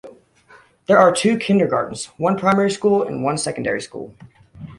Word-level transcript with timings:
There 0.87 0.97
are 0.97 1.11
two 1.11 1.37
kindergartens, 1.37 2.05
one 2.17 2.35
primary 2.35 2.71
school 2.71 3.03
and 3.07 3.21
one 3.23 3.37
secondary 3.37 3.81
school. 3.83 4.15